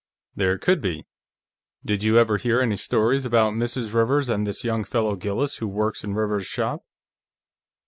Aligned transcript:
"There 0.35 0.57
could 0.57 0.81
be. 0.81 1.05
Did 1.85 2.01
you 2.01 2.17
ever 2.17 2.37
hear 2.37 2.59
any 2.59 2.75
stories 2.75 3.23
about 3.23 3.53
Mrs. 3.53 3.93
Rivers 3.93 4.29
and 4.29 4.47
this 4.47 4.63
young 4.63 4.83
fellow 4.83 5.15
Gillis 5.15 5.57
who 5.57 5.67
works 5.67 6.03
in 6.03 6.15
Rivers's 6.15 6.47
shop?" 6.47 6.81